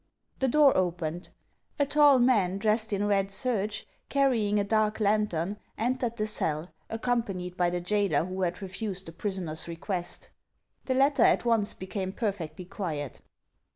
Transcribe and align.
The 0.39 0.47
door 0.47 0.75
opened. 0.75 1.29
A 1.77 1.85
tall 1.85 2.17
man, 2.17 2.57
dressed 2.57 2.91
in 2.91 3.05
red 3.05 3.29
serge, 3.29 3.85
carrying 4.09 4.59
a 4.59 4.63
dark 4.63 4.99
lantern, 4.99 5.57
entered 5.77 6.17
the 6.17 6.25
cell, 6.25 6.71
accompanied 6.89 7.55
by 7.55 7.69
the 7.69 7.81
jailer 7.81 8.25
who 8.25 8.41
had 8.41 8.63
refused 8.63 9.05
the 9.05 9.11
prisoner's 9.11 9.67
request. 9.67 10.31
The 10.85 10.95
latter 10.95 11.21
at 11.21 11.45
once 11.45 11.75
became 11.75 12.13
perfectly 12.13 12.65
quiet. 12.65 13.21